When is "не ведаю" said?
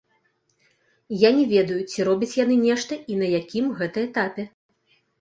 1.35-1.79